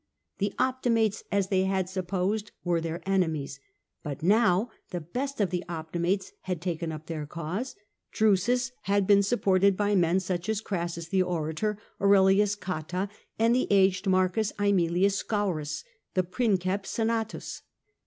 The 0.39 0.55
Optimates, 0.57 1.23
as 1.31 1.49
they 1.49 1.65
had 1.65 1.87
supposed, 1.87 2.51
were 2.63 2.81
their 2.81 3.07
enemies: 3.07 3.59
but 4.01 4.23
now 4.23 4.71
the 4.89 4.99
best 4.99 5.39
of 5.39 5.51
the 5.51 5.63
Optimates 5.69 6.31
had 6.41 6.59
taken 6.59 6.91
up 6.91 7.05
their 7.05 7.27
cause: 7.27 7.75
Drusus 8.11 8.71
had 8.85 9.05
been 9.05 9.21
supported 9.21 9.77
by 9.77 9.93
men 9.93 10.17
sucb 10.17 10.49
as 10.49 10.59
Crassus 10.59 11.07
the 11.09 11.21
orator, 11.21 11.77
Aurelius 12.01 12.55
Ootta, 12.55 13.09
and 13.37 13.53
the 13.53 13.67
aged 13.69 14.07
IL 14.07 14.13
Aemilins 14.13 15.13
Scaurus, 15.23 15.83
the 16.15 16.23
•princejps 16.23 16.87
senatus. 16.87 17.61